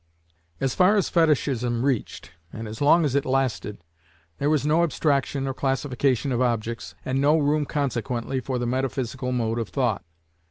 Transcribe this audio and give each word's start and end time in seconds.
As 0.59 0.73
far 0.73 0.95
as 0.95 1.09
Fetichism 1.09 1.85
reached, 1.85 2.31
and 2.51 2.67
as 2.67 2.81
long 2.81 3.05
as 3.05 3.13
it 3.13 3.23
lasted, 3.23 3.83
there 4.39 4.49
was 4.49 4.65
no 4.65 4.81
abstraction, 4.81 5.47
or 5.47 5.53
classification 5.53 6.31
of 6.31 6.41
objects, 6.41 6.95
and 7.05 7.21
no 7.21 7.37
room 7.37 7.67
consequently 7.67 8.39
for 8.39 8.57
the 8.57 8.65
metaphysical 8.65 9.31
mode 9.31 9.59
of 9.59 9.69
thought. 9.69 10.03